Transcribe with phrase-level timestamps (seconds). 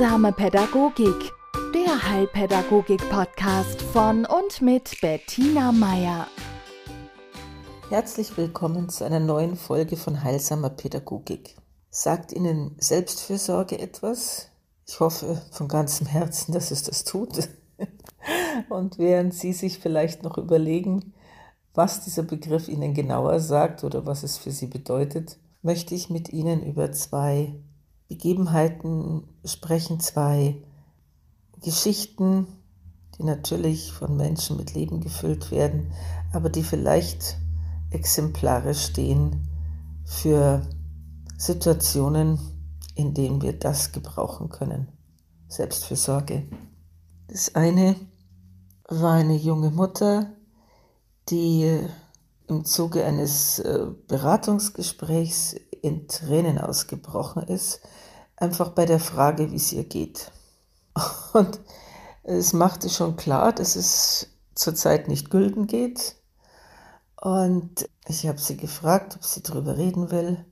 [0.00, 1.30] Heilsame Pädagogik,
[1.74, 6.26] der Heilpädagogik-Podcast von und mit Bettina Meier.
[7.90, 11.54] Herzlich willkommen zu einer neuen Folge von Heilsamer Pädagogik.
[11.90, 14.48] Sagt Ihnen Selbstfürsorge etwas?
[14.88, 17.50] Ich hoffe von ganzem Herzen, dass es das tut.
[18.70, 21.12] Und während Sie sich vielleicht noch überlegen,
[21.74, 26.30] was dieser Begriff Ihnen genauer sagt oder was es für Sie bedeutet, möchte ich mit
[26.30, 27.52] Ihnen über zwei
[28.10, 30.60] Begebenheiten sprechen, zwei
[31.62, 32.48] Geschichten,
[33.16, 35.92] die natürlich von Menschen mit Leben gefüllt werden,
[36.32, 37.38] aber die vielleicht
[37.90, 39.48] exemplarisch stehen
[40.04, 40.62] für
[41.38, 42.40] Situationen,
[42.96, 44.88] in denen wir das gebrauchen können.
[45.46, 46.48] Selbstfürsorge.
[47.28, 47.94] Das eine
[48.88, 50.32] war eine junge Mutter,
[51.28, 51.80] die
[52.48, 57.80] im Zuge eines äh, Beratungsgesprächs in Tränen ausgebrochen ist,
[58.36, 60.30] einfach bei der Frage, wie es ihr geht.
[61.32, 61.60] Und
[62.22, 66.16] es machte schon klar, dass es zurzeit nicht gülden geht.
[67.20, 70.44] Und ich habe sie gefragt, ob sie darüber reden will,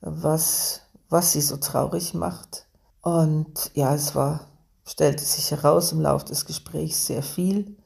[0.00, 2.66] was, was sie so traurig macht.
[3.02, 4.48] Und ja, es war,
[4.84, 7.76] stellte sich heraus im Laufe des Gesprächs sehr viel.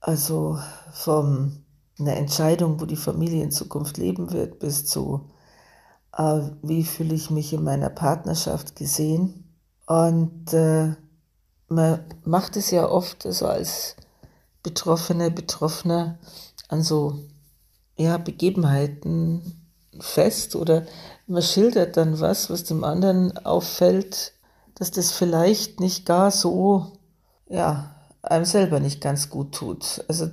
[0.00, 0.58] Also
[0.92, 1.64] von
[1.98, 5.30] einer Entscheidung, wo die Familie in Zukunft leben wird, bis zu
[6.20, 9.44] äh, wie fühle ich mich in meiner Partnerschaft gesehen.
[9.86, 10.94] Und äh,
[11.68, 13.96] man macht es ja oft so als
[14.62, 16.18] Betroffene, Betroffener
[16.68, 17.18] an so
[17.96, 19.66] ja, Begebenheiten
[19.98, 20.84] fest oder
[21.26, 24.34] man schildert dann was, was dem anderen auffällt,
[24.74, 26.92] dass das vielleicht nicht gar so,
[27.48, 30.04] ja, einem selber nicht ganz gut tut.
[30.08, 30.28] Also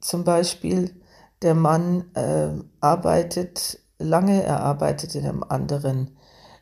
[0.00, 1.00] zum Beispiel,
[1.42, 2.50] der Mann äh,
[2.80, 6.16] arbeitet lange, er arbeitet in einem anderen,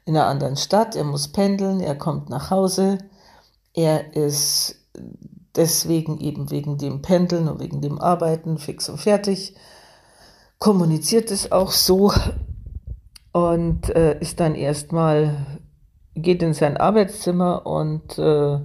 [0.05, 2.98] in einer anderen Stadt, er muss pendeln, er kommt nach Hause,
[3.74, 4.77] er ist
[5.56, 9.54] deswegen eben wegen dem Pendeln und wegen dem Arbeiten fix und fertig,
[10.59, 12.12] kommuniziert es auch so
[13.32, 15.47] und äh, ist dann erstmal,
[16.14, 18.59] geht in sein Arbeitszimmer und äh,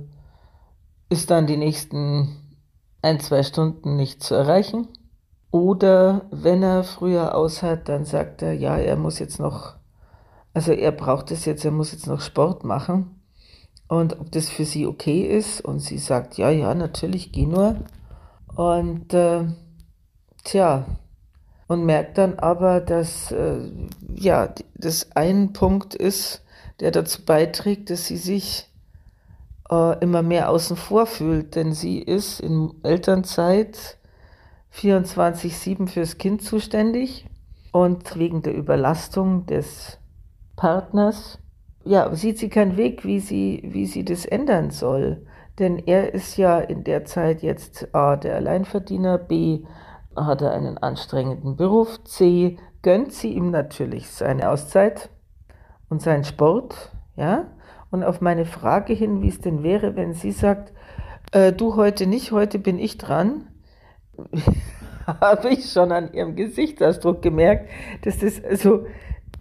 [1.09, 2.57] ist dann die nächsten
[3.01, 4.87] ein, zwei Stunden nicht zu erreichen.
[5.55, 9.75] Oder wenn er früher aus hat, dann sagt er, ja, er muss jetzt noch,
[10.53, 13.21] also er braucht es jetzt, er muss jetzt noch Sport machen.
[13.87, 15.61] Und ob das für sie okay ist.
[15.61, 17.77] Und sie sagt, ja, ja, natürlich, geh nur.
[18.53, 19.45] Und äh,
[20.43, 20.83] tja,
[21.67, 23.71] und merkt dann aber, dass äh,
[24.13, 26.43] ja, das ein Punkt ist,
[26.81, 28.69] der dazu beiträgt, dass sie sich
[29.71, 31.55] äh, immer mehr außen vor fühlt.
[31.55, 33.97] Denn sie ist in Elternzeit
[34.75, 37.27] 24-7 fürs Kind zuständig
[37.71, 39.99] und wegen der Überlastung des
[40.55, 41.39] Partners,
[41.83, 45.25] ja, sieht sie keinen Weg, wie sie, wie sie das ändern soll.
[45.59, 49.63] Denn er ist ja in der Zeit jetzt A, der Alleinverdiener, B,
[50.15, 55.09] hat er einen anstrengenden Beruf, C, gönnt sie ihm natürlich seine Auszeit
[55.89, 57.45] und seinen Sport, ja.
[57.91, 60.73] Und auf meine Frage hin, wie es denn wäre, wenn sie sagt,
[61.31, 63.47] äh, du heute nicht, heute bin ich dran,
[65.07, 67.69] habe ich schon an ihrem Gesichtsausdruck gemerkt,
[68.03, 68.87] dass das also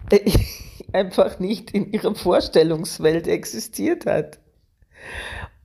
[0.09, 0.31] äh,
[0.93, 4.39] einfach nicht in ihrer Vorstellungswelt existiert hat.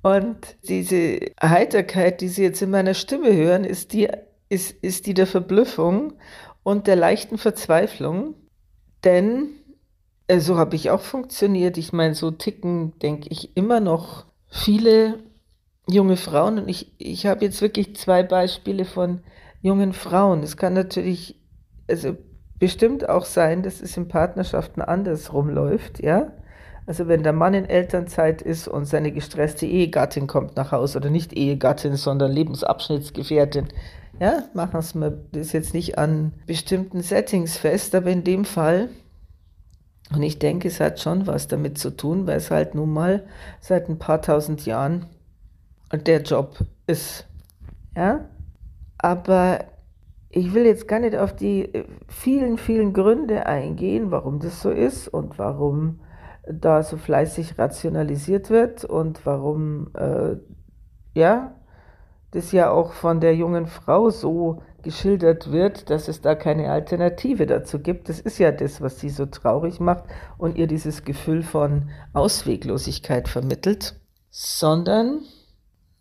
[0.02, 4.08] Und diese Heiterkeit, die Sie jetzt in meiner Stimme hören, ist die,
[4.48, 6.14] ist, ist die der Verblüffung
[6.62, 8.34] und der leichten Verzweiflung.
[9.04, 9.50] Denn
[10.26, 11.76] äh, so habe ich auch funktioniert.
[11.76, 15.18] Ich meine, so ticken, denke ich, immer noch viele
[15.88, 16.58] junge Frauen.
[16.58, 19.20] Und ich, ich habe jetzt wirklich zwei Beispiele von
[19.62, 20.42] jungen Frauen.
[20.42, 21.40] Es kann natürlich,
[21.88, 22.16] also
[22.58, 26.32] bestimmt auch sein, dass es in Partnerschaften andersrum läuft, ja.
[26.86, 31.10] Also wenn der Mann in Elternzeit ist und seine gestresste Ehegattin kommt nach Hause oder
[31.10, 33.68] nicht Ehegattin, sondern Lebensabschnittsgefährtin,
[34.18, 38.88] ja, machen mir das jetzt nicht an bestimmten Settings fest, aber in dem Fall,
[40.12, 43.24] und ich denke, es hat schon was damit zu tun, weil es halt nun mal
[43.60, 45.06] seit ein paar tausend Jahren
[45.92, 47.26] der Job ist.
[47.96, 48.28] Ja?
[48.98, 49.64] Aber
[50.28, 54.70] ich will jetzt gar nicht auf die äh, vielen, vielen Gründe eingehen, warum das so
[54.70, 56.00] ist und warum
[56.46, 60.36] da so fleißig rationalisiert wird und warum, äh,
[61.14, 61.54] ja,
[62.30, 67.46] das ja auch von der jungen Frau so geschildert wird, dass es da keine Alternative
[67.46, 68.08] dazu gibt.
[68.08, 70.04] Das ist ja das, was sie so traurig macht
[70.38, 73.98] und ihr dieses Gefühl von Ausweglosigkeit vermittelt,
[74.30, 75.22] sondern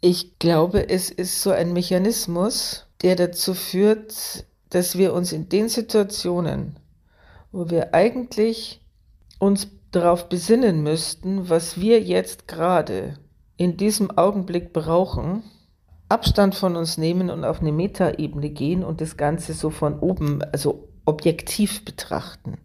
[0.02, 5.70] ich glaube, es ist so ein Mechanismus, der dazu führt, dass wir uns in den
[5.70, 6.78] Situationen,
[7.52, 8.82] wo wir eigentlich
[9.40, 13.18] uns darauf besinnen müssten, was wir jetzt gerade
[13.58, 15.44] in diesem Augenblick brauchen,
[16.08, 20.42] Abstand von uns nehmen und auf eine Metaebene gehen und das Ganze so von oben,
[20.52, 22.58] also objektiv betrachten.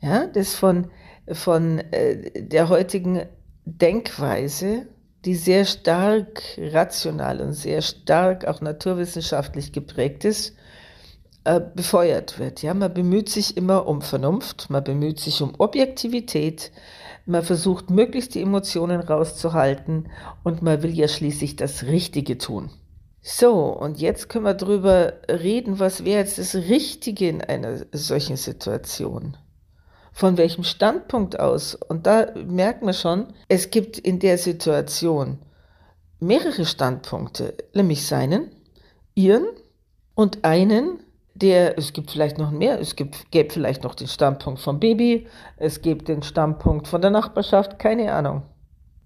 [0.00, 0.90] Ja, das von,
[1.30, 3.22] von äh, der heutigen
[3.64, 4.86] Denkweise,
[5.24, 10.54] die sehr stark rational und sehr stark auch naturwissenschaftlich geprägt ist,
[11.44, 12.62] äh, befeuert wird.
[12.62, 16.70] Ja, man bemüht sich immer um Vernunft, man bemüht sich um Objektivität,
[17.26, 20.08] man versucht möglichst die Emotionen rauszuhalten
[20.44, 22.70] und man will ja schließlich das Richtige tun.
[23.20, 28.36] So, und jetzt können wir darüber reden, was wäre jetzt das Richtige in einer solchen
[28.36, 29.36] Situation.
[30.18, 31.76] Von welchem Standpunkt aus?
[31.76, 35.38] Und da merkt man schon, es gibt in der Situation
[36.18, 38.50] mehrere Standpunkte, nämlich seinen,
[39.14, 39.46] ihren
[40.16, 40.98] und einen,
[41.36, 45.28] der, es gibt vielleicht noch mehr, es gibt, gäbe vielleicht noch den Standpunkt vom Baby,
[45.56, 48.42] es gibt den Standpunkt von der Nachbarschaft, keine Ahnung.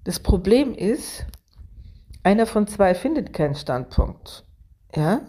[0.05, 1.27] Das Problem ist,
[2.23, 4.47] einer von zwei findet keinen Standpunkt.
[4.97, 5.21] Ja?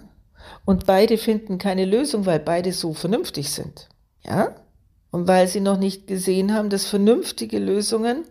[0.63, 3.89] Und beide finden keine Lösung, weil beide so vernünftig sind.
[4.25, 4.55] Ja?
[5.13, 8.25] Und weil sie noch nicht gesehen haben, dass vernünftige Lösungen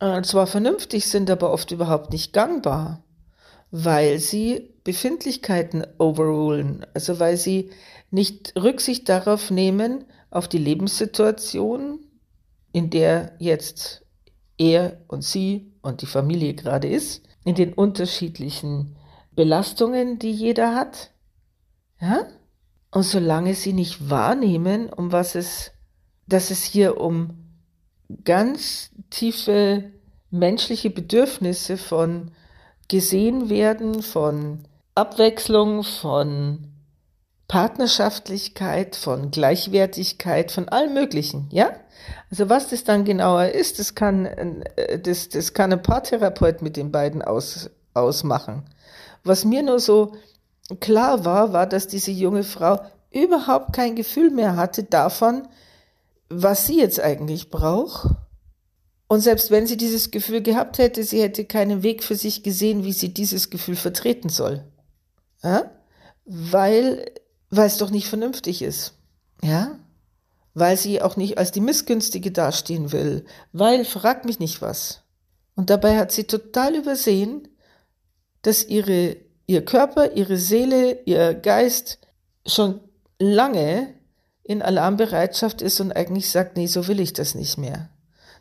[0.00, 3.02] äh, zwar vernünftig sind, aber oft überhaupt nicht gangbar
[3.72, 7.70] weil sie Befindlichkeiten overrulen, also weil sie
[8.10, 11.98] nicht Rücksicht darauf nehmen, auf die Lebenssituation,
[12.72, 14.04] in der jetzt
[14.58, 18.96] er und sie und die Familie gerade ist, in den unterschiedlichen
[19.34, 21.10] Belastungen, die jeder hat.
[22.00, 22.26] Ja?
[22.90, 25.72] Und solange sie nicht wahrnehmen, um was es,
[26.26, 27.30] dass es hier um
[28.24, 29.84] ganz tiefe
[30.30, 32.30] menschliche Bedürfnisse von
[32.88, 34.64] gesehen werden von
[34.94, 36.72] Abwechslung, von
[37.48, 41.72] Partnerschaftlichkeit, von Gleichwertigkeit, von allem Möglichen, ja?
[42.30, 46.76] Also was das dann genauer ist, das kann, äh, das, das kann ein Paartherapeut mit
[46.76, 48.64] den beiden aus, ausmachen.
[49.24, 50.16] Was mir nur so
[50.80, 52.80] klar war, war, dass diese junge Frau
[53.10, 55.46] überhaupt kein Gefühl mehr hatte davon,
[56.34, 58.08] was sie jetzt eigentlich braucht
[59.12, 62.82] und selbst wenn sie dieses Gefühl gehabt hätte, sie hätte keinen Weg für sich gesehen,
[62.82, 64.64] wie sie dieses Gefühl vertreten soll.
[65.42, 65.70] Ja?
[66.24, 67.12] Weil,
[67.50, 68.94] weil es doch nicht vernünftig ist.
[69.42, 69.78] Ja?
[70.54, 73.26] Weil sie auch nicht als die Missgünstige dastehen will.
[73.52, 75.02] Weil, frag mich nicht was.
[75.56, 77.48] Und dabei hat sie total übersehen,
[78.40, 81.98] dass ihre, ihr Körper, ihre Seele, ihr Geist
[82.46, 82.80] schon
[83.18, 83.92] lange
[84.44, 87.88] in Alarmbereitschaft ist und eigentlich sagt, nee, so will ich das nicht mehr.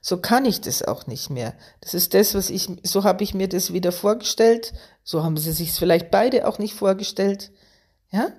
[0.01, 1.53] So kann ich das auch nicht mehr.
[1.79, 4.73] Das ist das, was ich, so habe ich mir das wieder vorgestellt.
[5.03, 7.51] So haben sie sich vielleicht beide auch nicht vorgestellt.
[8.09, 8.31] Ja?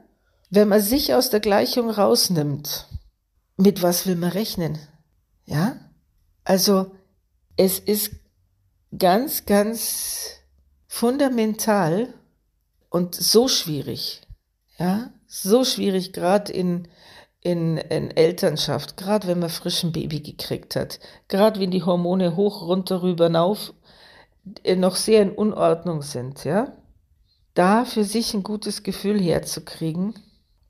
[0.50, 2.88] Wenn man sich aus der Gleichung rausnimmt,
[3.56, 4.76] mit was will man rechnen?
[5.44, 5.76] Ja?
[6.42, 6.90] Also,
[7.56, 8.10] es ist
[8.98, 10.40] ganz, ganz
[10.88, 12.12] fundamental
[12.88, 14.22] und so schwierig.
[14.78, 15.12] Ja?
[15.28, 16.88] So schwierig, gerade in,
[17.42, 22.36] in, in Elternschaft, gerade wenn man frisch ein Baby gekriegt hat, gerade wenn die Hormone
[22.36, 23.74] hoch, runter, rüber, hinauf
[24.64, 26.72] äh, noch sehr in Unordnung sind, ja,
[27.54, 30.14] da für sich ein gutes Gefühl herzukriegen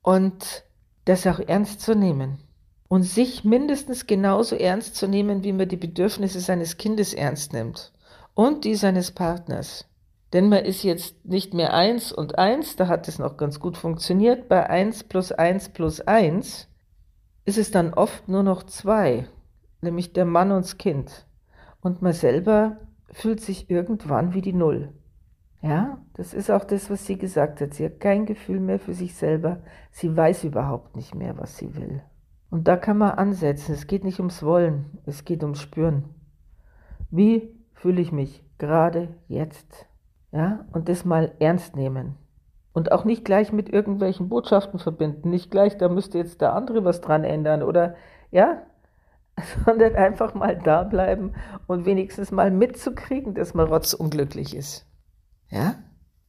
[0.01, 0.63] und
[1.05, 2.39] das auch ernst zu nehmen
[2.87, 7.91] und sich mindestens genauso ernst zu nehmen, wie man die Bedürfnisse seines Kindes ernst nimmt
[8.33, 9.85] und die seines Partners.
[10.33, 13.77] Denn man ist jetzt nicht mehr eins und eins, da hat es noch ganz gut
[13.77, 14.49] funktioniert.
[14.49, 16.67] Bei eins plus eins plus eins
[17.45, 19.27] ist es dann oft nur noch zwei,
[19.81, 21.27] nämlich der Mann und das Kind.
[21.81, 22.77] Und man selber
[23.11, 24.93] fühlt sich irgendwann wie die Null.
[25.61, 27.75] Ja, das ist auch das, was sie gesagt hat.
[27.75, 29.61] Sie hat kein Gefühl mehr für sich selber.
[29.91, 32.01] Sie weiß überhaupt nicht mehr, was sie will.
[32.49, 33.73] Und da kann man ansetzen.
[33.73, 36.05] Es geht nicht ums Wollen, es geht ums Spüren.
[37.11, 39.87] Wie fühle ich mich gerade jetzt?
[40.33, 42.17] Ja, und das mal ernst nehmen.
[42.73, 45.29] Und auch nicht gleich mit irgendwelchen Botschaften verbinden.
[45.29, 47.95] Nicht gleich, da müsste jetzt der andere was dran ändern oder,
[48.31, 48.63] ja,
[49.65, 51.33] sondern einfach mal da bleiben
[51.67, 54.87] und wenigstens mal mitzukriegen, dass man rotzunglücklich ist.
[55.49, 55.75] Ja?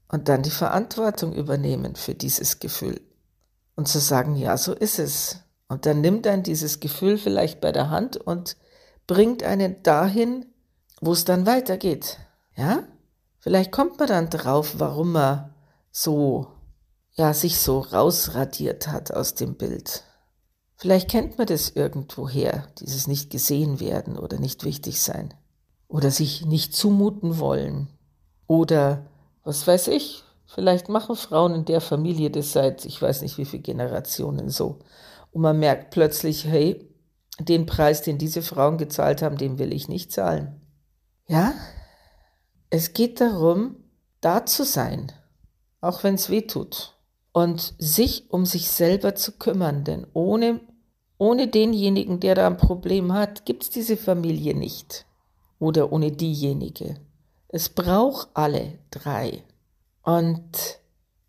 [0.08, 3.00] Und dann die Verantwortung übernehmen für dieses Gefühl.
[3.74, 5.42] Und zu sagen, ja, so ist es.
[5.68, 8.58] Und dann nimmt dann dieses Gefühl vielleicht bei der Hand und
[9.06, 10.44] bringt einen dahin,
[11.00, 12.18] wo es dann weitergeht.
[12.54, 12.84] Ja?
[13.44, 15.52] Vielleicht kommt man dann drauf, warum man
[15.90, 16.46] so,
[17.12, 20.02] ja, sich so rausradiert hat aus dem Bild.
[20.76, 25.34] Vielleicht kennt man das irgendwoher, dieses nicht gesehen werden oder nicht wichtig sein.
[25.88, 27.88] Oder sich nicht zumuten wollen.
[28.46, 29.10] Oder,
[29.42, 33.44] was weiß ich, vielleicht machen Frauen in der Familie das seit, ich weiß nicht wie
[33.44, 34.78] viele Generationen so.
[35.32, 36.90] Und man merkt plötzlich, hey,
[37.38, 40.62] den Preis, den diese Frauen gezahlt haben, den will ich nicht zahlen.
[41.28, 41.52] Ja,
[42.74, 43.76] es geht darum,
[44.20, 45.12] da zu sein,
[45.80, 46.96] auch wenn es weh tut,
[47.30, 50.58] und sich um sich selber zu kümmern, denn ohne,
[51.16, 55.06] ohne denjenigen, der da ein Problem hat, gibt es diese Familie nicht
[55.60, 56.96] oder ohne diejenige.
[57.46, 59.44] Es braucht alle drei.
[60.02, 60.80] Und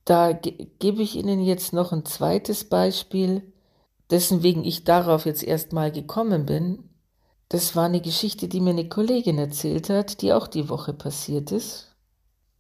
[0.03, 3.53] da ge gebe ich Ihnen jetzt noch ein zweites Beispiel,
[4.09, 6.89] dessen wegen ich darauf jetzt erstmal gekommen bin.
[7.49, 11.51] Das war eine Geschichte, die mir eine Kollegin erzählt hat, die auch die Woche passiert
[11.51, 11.95] ist.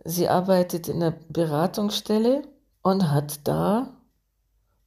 [0.03, 2.43] Sie arbeitet in einer Beratungsstelle
[2.83, 3.97] und hat da,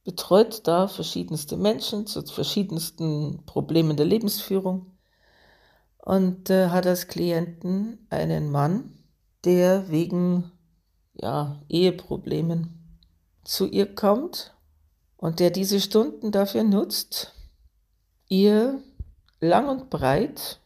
[0.05, 4.97] betreut da verschiedenste Menschen zu verschiedensten Problemen der Lebensführung
[5.97, 8.93] und äh, hat als Klienten einen Mann,
[9.43, 10.51] der wegen
[11.13, 12.97] ja, Eheproblemen
[13.43, 14.55] zu ihr kommt
[15.17, 17.33] und der diese Stunden dafür nutzt,
[18.29, 18.81] ihr
[19.39, 20.59] lang und breit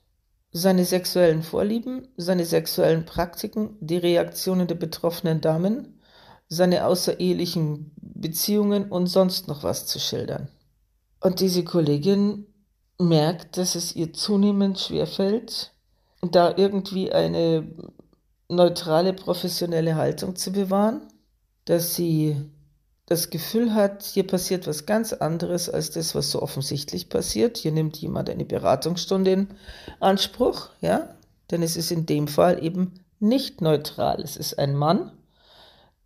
[0.51, 5.99] seine sexuellen Vorlieben, seine sexuellen Praktiken, die Reaktionen der betroffenen Damen,
[6.47, 10.47] seine außerehelichen Beziehungen und sonst noch was zu schildern.
[11.19, 12.45] Und diese Kollegin
[12.99, 15.73] merkt, dass es ihr zunehmend schwerfällt,
[16.21, 17.67] da irgendwie eine
[18.47, 21.07] neutrale, professionelle Haltung zu bewahren,
[21.65, 22.37] dass sie
[23.05, 27.57] das Gefühl hat, hier passiert was ganz anderes als das, was so offensichtlich passiert.
[27.57, 29.47] Hier nimmt jemand eine Beratungsstunde in
[29.99, 31.09] Anspruch, ja,
[31.51, 34.21] denn es ist in dem Fall eben nicht neutral.
[34.21, 35.11] Es ist ein Mann,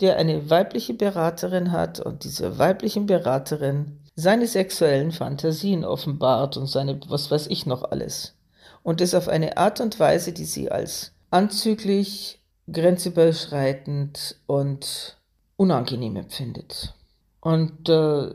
[0.02, 7.00] der eine weibliche Beraterin hat und diese weiblichen Beraterin seine sexuellen Fantasien offenbart und seine,
[7.08, 8.34] was weiß ich noch alles.
[8.82, 12.40] Und das auf eine Art und Weise, die sie als anzüglich,
[12.72, 15.17] grenzüberschreitend und
[15.58, 16.94] unangenehm empfindet.
[17.42, 18.34] Und äh,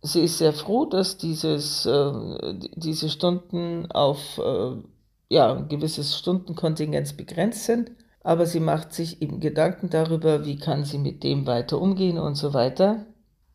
[0.00, 4.76] sie ist sehr froh, dass dieses, äh, diese Stunden auf äh,
[5.28, 7.90] ja, ein gewisses Stundenkontingenz begrenzt sind.
[8.22, 12.36] Aber sie macht sich eben Gedanken darüber, wie kann sie mit dem weiter umgehen und
[12.36, 13.06] so weiter.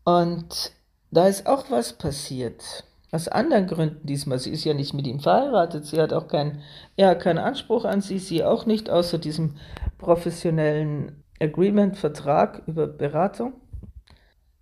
[0.04, 0.72] Und
[1.12, 2.84] da ist auch was passiert.
[3.12, 4.40] Aus anderen Gründen diesmal.
[4.40, 5.86] Sie ist ja nicht mit ihm verheiratet.
[5.86, 6.62] Sie hat auch keinen,
[6.98, 9.56] er hat keinen Anspruch an sie, sie auch nicht, außer diesem
[9.98, 13.54] professionellen Agreement, Vertrag über Beratung.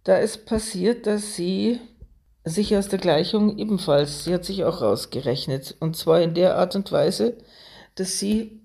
[0.04, 1.80] Da ist passiert, dass sie
[2.44, 5.76] sich aus der Gleichung ebenfalls, sie hat sich auch rausgerechnet.
[5.80, 7.38] Und zwar in der Art und Weise,
[7.96, 8.62] dass sie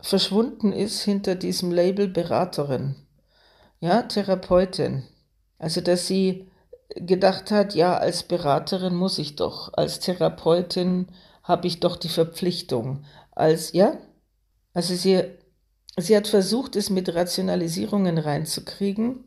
[0.00, 2.96] verschwunden ist hinter diesem Label Beraterin.
[3.80, 5.04] Ja, Therapeutin.
[5.58, 6.50] Also, dass sie
[6.94, 11.08] gedacht hat, ja, als Beraterin muss ich doch, als Therapeutin
[11.42, 13.04] habe ich doch die Verpflichtung.
[13.30, 13.96] Als, ja,
[14.74, 15.22] also sie,
[15.96, 19.24] sie hat versucht, es mit Rationalisierungen reinzukriegen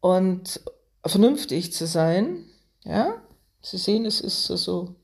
[0.00, 0.60] und
[1.04, 2.44] vernünftig zu sein,
[2.84, 3.14] ja.
[3.62, 4.94] Sie sehen, es ist so,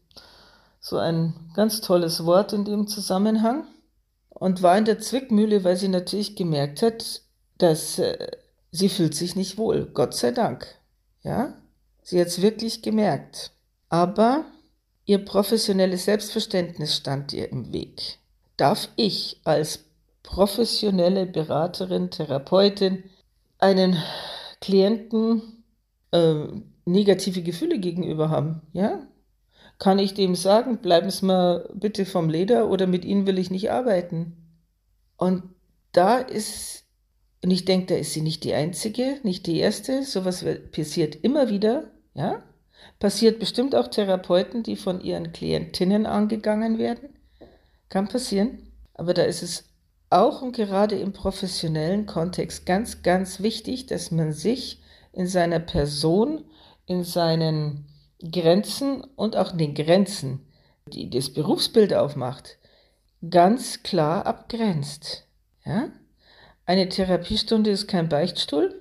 [0.80, 3.66] so ein ganz tolles Wort in dem Zusammenhang
[4.28, 7.22] und war in der Zwickmühle, weil sie natürlich gemerkt hat,
[7.56, 8.30] dass äh,
[8.70, 10.66] sie fühlt sich nicht wohl, Gott sei Dank,
[11.22, 11.54] ja.
[12.02, 13.52] Sie hat es wirklich gemerkt.
[13.88, 14.44] Aber
[15.04, 18.18] ihr professionelles Selbstverständnis stand ihr im Weg.
[18.56, 19.80] Darf ich als
[20.22, 23.04] professionelle Beraterin, Therapeutin
[23.58, 23.96] einen
[24.60, 25.64] Klienten
[26.12, 26.46] äh,
[26.84, 28.62] negative Gefühle gegenüber haben?
[28.72, 29.06] Ja?
[29.78, 33.50] Kann ich dem sagen, bleiben Sie mal bitte vom Leder oder mit Ihnen will ich
[33.50, 34.36] nicht arbeiten?
[35.16, 35.42] Und
[35.92, 36.84] da ist,
[37.42, 41.48] und ich denke, da ist sie nicht die Einzige, nicht die Erste, sowas passiert immer
[41.48, 42.42] wieder, ja?
[42.98, 47.10] Passiert bestimmt auch Therapeuten, die von ihren Klientinnen angegangen werden.
[47.88, 48.70] Kann passieren.
[48.94, 49.69] Aber da ist es
[50.10, 56.44] auch und gerade im professionellen Kontext ganz, ganz wichtig, dass man sich in seiner Person,
[56.86, 57.86] in seinen
[58.20, 60.46] Grenzen und auch in den Grenzen,
[60.86, 62.58] die das Berufsbild aufmacht,
[63.28, 65.26] ganz klar abgrenzt.
[65.64, 65.90] Ja?
[66.66, 68.80] Eine Therapiestunde ist kein Beichtstuhl.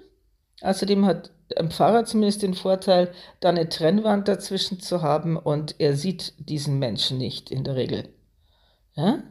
[0.62, 5.96] Außerdem hat ein Pfarrer zumindest den Vorteil, da eine Trennwand dazwischen zu haben und er
[5.96, 8.10] sieht diesen Menschen nicht in der Regel.
[8.96, 9.24] Ja?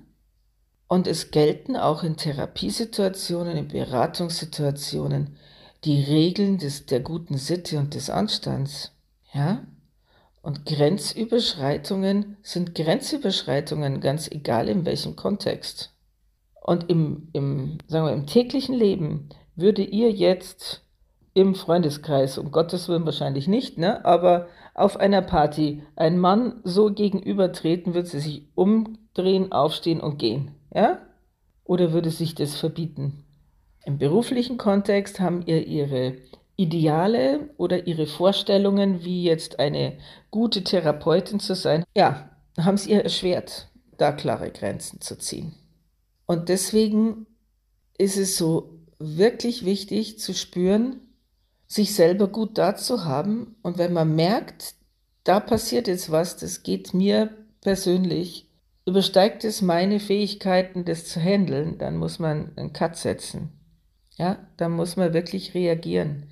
[0.89, 5.37] Und es gelten auch in Therapiesituationen, in Beratungssituationen
[5.85, 8.93] die Regeln des, der guten Sitte und des Anstands.
[9.33, 9.65] Ja?
[10.41, 15.93] Und Grenzüberschreitungen sind Grenzüberschreitungen, ganz egal in welchem Kontext.
[16.63, 20.83] Und im, im, sagen wir, im täglichen Leben würde ihr jetzt
[21.35, 24.05] im Freundeskreis, um Gottes Willen wahrscheinlich nicht, ne?
[24.05, 30.58] aber auf einer Party ein Mann so gegenübertreten, würde sie sich umdrehen, aufstehen und gehen.
[30.75, 31.01] Ja?
[31.65, 33.25] Oder würde sich das verbieten?
[33.85, 36.17] Im beruflichen Kontext haben ihr ihre
[36.57, 39.99] Ideale oder ihre Vorstellungen, wie jetzt eine
[40.31, 41.85] gute Therapeutin zu sein.
[41.97, 45.55] Ja, haben es ihr erschwert, da klare Grenzen zu ziehen.
[46.27, 47.27] Und deswegen
[47.97, 51.01] ist es so wirklich wichtig zu spüren,
[51.67, 53.57] sich selber gut da zu haben.
[53.63, 54.75] Und wenn man merkt,
[55.25, 58.48] da passiert jetzt was, das geht mir persönlich,
[58.89, 63.53] übersteigt es meine Fähigkeiten, das zu handeln, dann muss man einen Cut setzen.
[64.17, 66.31] Ja, dann muss man wirklich reagieren.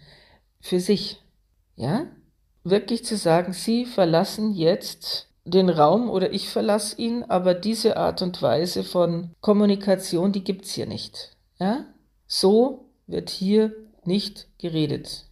[0.60, 1.22] Für sich.
[1.76, 2.06] Ja,
[2.64, 8.22] wirklich zu sagen, Sie verlassen jetzt den Raum oder ich verlasse ihn, aber diese Art
[8.22, 11.36] und Weise von Kommunikation, die gibt es hier nicht.
[11.60, 11.84] Ja?
[12.26, 13.72] So wird hier
[14.04, 15.26] nicht geredet.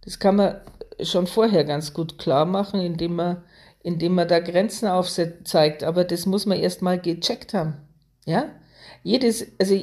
[0.00, 0.56] Das kann man
[1.00, 3.42] schon vorher ganz gut klar machen, indem man,
[3.84, 7.76] indem man da Grenzen aufzeigt, aber das muss man erst mal gecheckt haben.
[8.24, 8.48] Ja?
[9.02, 9.78] Jedes, also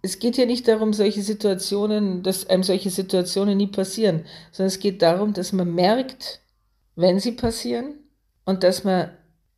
[0.00, 4.78] es geht hier nicht darum, solche Situationen, dass einem solche Situationen nie passieren, sondern es
[4.78, 6.40] geht darum, dass man merkt,
[6.94, 7.96] wenn sie passieren
[8.44, 9.10] und dass man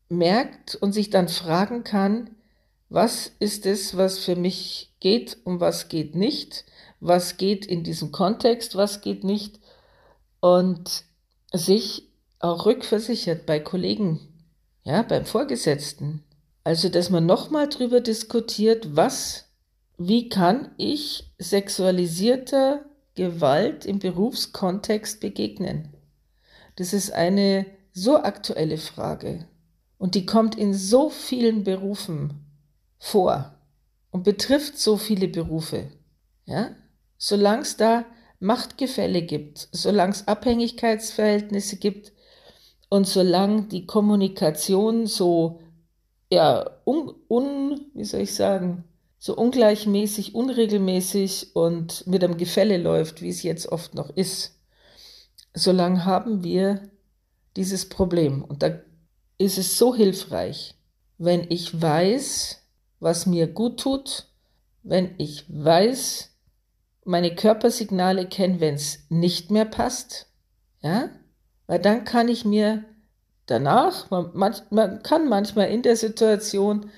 [0.09, 2.31] merkt und sich dann fragen kann,
[2.89, 6.65] was ist es, was für mich geht und was geht nicht,
[7.01, 9.61] was geht in diesem Kontext, was geht nicht
[10.41, 11.05] und
[11.53, 12.08] sich
[12.41, 14.21] auch rückversichert bei Kollegen,
[14.85, 16.23] ja, beim Vorgesetzten.
[16.65, 19.47] Also, dass man nochmal drüber diskutiert, was,
[19.97, 25.95] wie kann ich sexualisierter Gewalt im Berufskontext begegnen?
[26.77, 29.47] Das ist eine so aktuelle Frage
[29.99, 32.45] und die kommt in so vielen Berufen
[32.99, 33.55] vor
[34.11, 35.91] und betrifft so viele Berufe.
[36.47, 36.71] Ja?
[37.17, 38.05] Solange es da
[38.41, 42.13] Machtgefälle gibt, solange es Abhängigkeitsverhältnisse gibt
[42.89, 45.61] und solange die Kommunikation so,
[46.31, 48.85] ja, un, un, wie soll ich sagen,
[49.19, 54.59] so ungleichmäßig, unregelmäßig und mit einem Gefälle läuft, wie es jetzt oft noch ist,
[55.55, 56.91] solange haben wir
[57.57, 58.45] dieses Problem.
[58.45, 58.79] Und da
[59.39, 60.75] ist es so hilfreich,
[61.19, 62.63] wenn ich weiß,
[63.01, 64.29] was mir gut tut,
[64.83, 66.31] wenn ich weiß,
[67.05, 70.27] meine Körpersignale kenne, wenn es nicht mehr passt,
[70.81, 71.11] ja,
[71.69, 72.83] weil dann kann ich mir
[73.47, 76.91] danach, man, man, man kann manchmal in der Situation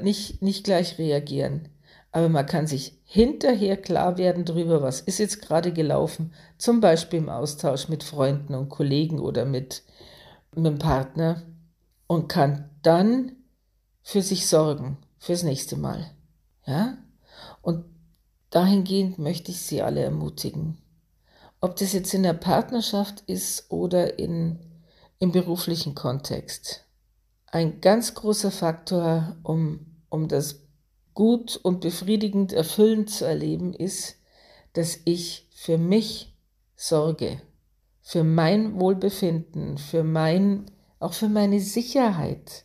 [0.00, 1.68] nicht, nicht gleich reagieren,
[2.10, 7.18] aber man kann sich hinterher klar werden darüber, was ist jetzt gerade gelaufen, zum Beispiel
[7.18, 9.82] im Austausch mit Freunden und Kollegen oder mit
[10.54, 11.42] mit dem Partner
[12.06, 13.32] und kann dann
[14.02, 16.10] für sich sorgen, fürs nächste Mal.
[16.66, 16.98] Ja?
[17.62, 17.84] Und
[18.50, 20.78] dahingehend möchte ich Sie alle ermutigen.
[21.62, 24.58] Ob das jetzt in der Partnerschaft ist oder in,
[25.18, 26.84] im beruflichen Kontext.
[27.46, 30.60] Ein ganz großer Faktor, um, um das
[31.14, 34.16] gut und befriedigend erfüllend zu erleben, ist,
[34.74, 36.36] dass ich für mich
[36.76, 37.40] sorge
[38.02, 40.66] für mein Wohlbefinden, für mein,
[40.98, 42.64] auch für meine Sicherheit.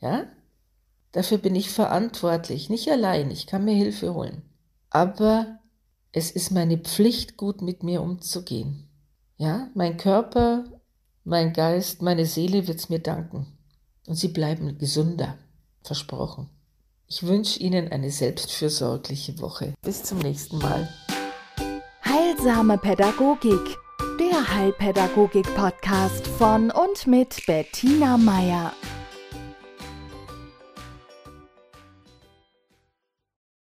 [0.00, 0.24] Ja?
[1.12, 4.42] Dafür bin ich verantwortlich, nicht allein, ich kann mir Hilfe holen.
[4.88, 5.59] Aber
[6.12, 8.88] es ist meine Pflicht, gut mit mir umzugehen.
[9.36, 10.64] Ja, mein Körper,
[11.24, 13.46] mein Geist, meine Seele wird es mir danken.
[14.06, 15.38] Und sie bleiben gesünder,
[15.82, 16.48] versprochen.
[17.06, 19.74] Ich wünsche Ihnen eine selbstfürsorgliche Woche.
[19.82, 20.88] Bis zum nächsten Mal.
[22.04, 23.76] Heilsame Pädagogik
[24.20, 28.74] der Heilpädagogik-Podcast von und mit Bettina Meier.